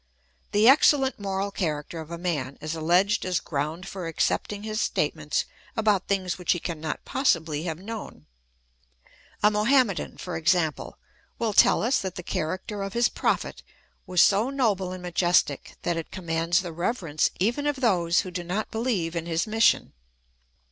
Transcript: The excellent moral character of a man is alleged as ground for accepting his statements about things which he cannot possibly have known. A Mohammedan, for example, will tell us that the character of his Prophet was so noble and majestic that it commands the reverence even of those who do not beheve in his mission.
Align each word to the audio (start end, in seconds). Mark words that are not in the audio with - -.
The 0.51 0.67
excellent 0.67 1.19
moral 1.19 1.51
character 1.51 1.99
of 1.99 2.09
a 2.09 2.17
man 2.17 2.57
is 2.59 2.73
alleged 2.73 3.23
as 3.23 3.39
ground 3.39 3.87
for 3.87 4.07
accepting 4.07 4.63
his 4.63 4.81
statements 4.81 5.45
about 5.77 6.07
things 6.07 6.39
which 6.39 6.53
he 6.53 6.59
cannot 6.59 7.05
possibly 7.05 7.65
have 7.65 7.77
known. 7.77 8.25
A 9.43 9.51
Mohammedan, 9.51 10.17
for 10.17 10.35
example, 10.37 10.97
will 11.37 11.53
tell 11.53 11.83
us 11.83 11.99
that 12.01 12.15
the 12.15 12.23
character 12.23 12.81
of 12.81 12.93
his 12.93 13.09
Prophet 13.09 13.61
was 14.07 14.23
so 14.23 14.49
noble 14.49 14.91
and 14.91 15.03
majestic 15.03 15.75
that 15.83 15.97
it 15.97 16.09
commands 16.09 16.61
the 16.63 16.73
reverence 16.73 17.29
even 17.39 17.67
of 17.67 17.75
those 17.75 18.21
who 18.21 18.31
do 18.31 18.43
not 18.43 18.71
beheve 18.71 19.13
in 19.13 19.27
his 19.27 19.45
mission. 19.45 19.93